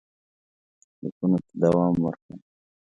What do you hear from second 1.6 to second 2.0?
دوام